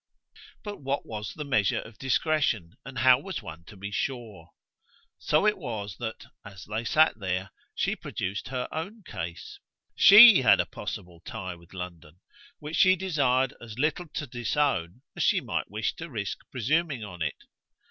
But 0.63 0.81
what 0.81 1.05
was 1.05 1.31
the 1.31 1.45
measure 1.45 1.79
of 1.81 1.99
discretion, 1.99 2.75
and 2.83 2.97
how 2.97 3.19
was 3.19 3.43
one 3.43 3.65
to 3.65 3.77
be 3.77 3.91
sure? 3.91 4.49
So 5.19 5.45
it 5.45 5.59
was 5.59 5.97
that, 5.99 6.25
as 6.43 6.65
they 6.65 6.83
sat 6.85 7.19
there, 7.19 7.51
she 7.75 7.95
produced 7.95 8.47
her 8.47 8.67
own 8.71 9.03
case: 9.03 9.59
SHE 9.93 10.41
had 10.41 10.59
a 10.59 10.65
possible 10.65 11.21
tie 11.23 11.53
with 11.53 11.73
London, 11.75 12.19
which 12.57 12.77
she 12.77 12.95
desired 12.95 13.53
as 13.61 13.77
little 13.77 14.07
to 14.15 14.25
disown 14.25 15.03
as 15.15 15.21
she 15.21 15.39
might 15.39 15.69
wish 15.69 15.93
to 15.97 16.09
risk 16.09 16.39
presuming 16.49 17.03
on 17.03 17.21
it. 17.21 17.37